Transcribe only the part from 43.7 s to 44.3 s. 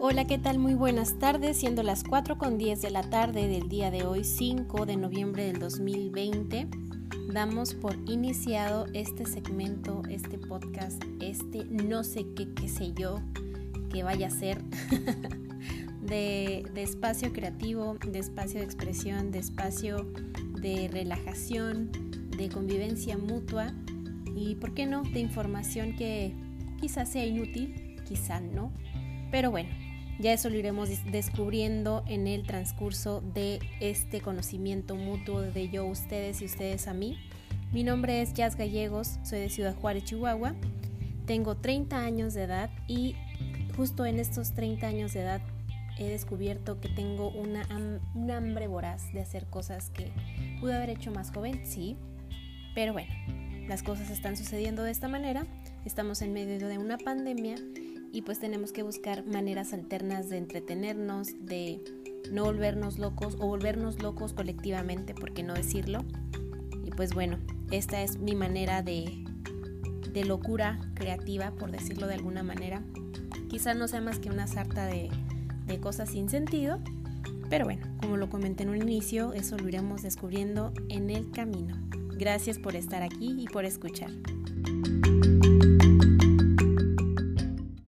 justo en